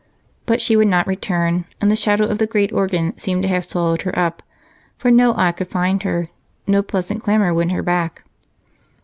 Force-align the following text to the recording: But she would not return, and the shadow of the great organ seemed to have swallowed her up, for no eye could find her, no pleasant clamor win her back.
But 0.47 0.61
she 0.61 0.75
would 0.75 0.87
not 0.87 1.05
return, 1.05 1.65
and 1.79 1.91
the 1.91 1.95
shadow 1.95 2.25
of 2.25 2.39
the 2.39 2.47
great 2.47 2.73
organ 2.73 3.15
seemed 3.19 3.43
to 3.43 3.47
have 3.49 3.63
swallowed 3.63 4.01
her 4.01 4.17
up, 4.17 4.41
for 4.97 5.11
no 5.11 5.35
eye 5.35 5.51
could 5.51 5.67
find 5.67 6.01
her, 6.01 6.29
no 6.65 6.81
pleasant 6.81 7.21
clamor 7.21 7.53
win 7.53 7.69
her 7.69 7.83
back. 7.83 8.23